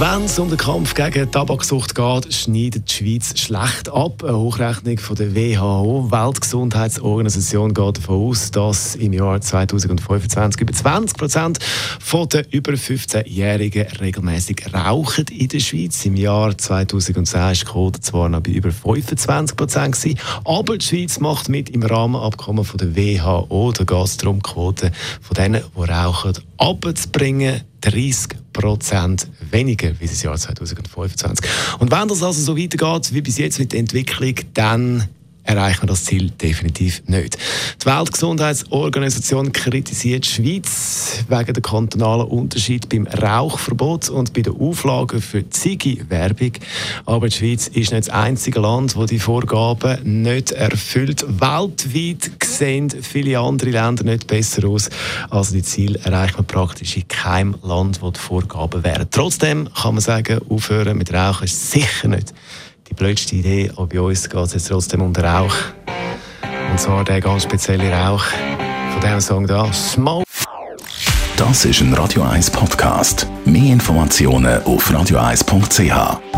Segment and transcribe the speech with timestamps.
[0.00, 4.22] Wenn es um den Kampf gegen Tabaksucht geht, schneidet die Schweiz schlecht ab.
[4.22, 11.18] Eine Hochrechnung von der WHO, Weltgesundheitsorganisation, geht davon aus, dass im Jahr 2025 über 20
[11.18, 11.58] Prozent
[12.32, 16.06] der über 15-Jährigen regelmäßig rauchen in der Schweiz.
[16.06, 19.98] Im Jahr 2010 war die Quote zwar noch bei über 25 Prozent,
[20.44, 23.72] aber die Schweiz macht mit im Rahmenabkommen von der WHO.
[23.72, 27.62] Da geht es von denen, die rauchen, abzubringen.
[27.80, 31.48] 30 Prozent weniger wie das Jahr 2025.
[31.78, 35.08] Und wenn das also so weitergeht wie bis jetzt mit der Entwicklung, dann
[35.48, 37.38] erreichen wir das Ziel definitiv nicht.
[37.82, 45.22] Die Weltgesundheitsorganisation kritisiert die Schweiz wegen der kantonalen Unterschied beim Rauchverbot und bei den Auflagen
[45.22, 46.52] für Ziege-Werbung.
[47.06, 51.24] Aber die Schweiz ist nicht das einzige Land, das die Vorgaben nicht erfüllt.
[51.26, 54.90] Weltweit sehen viele andere Länder nicht besser aus.
[55.30, 59.08] Also die Ziele erreicht man praktisch in keinem Land, wo die Vorgaben wären.
[59.10, 62.34] Trotzdem kann man sagen, aufhören mit Rauchen ist sicher nicht
[62.88, 65.54] die blödste Idee, aber bei uns geht es jetzt trotzdem um den Rauch.
[66.70, 68.24] Und zwar der ganz spezielle Rauch
[68.92, 70.24] von diesem Song da, Smoke.
[71.36, 73.26] Das ist ein Radio 1 Podcast.
[73.44, 76.37] Mehr Informationen auf radio1.ch.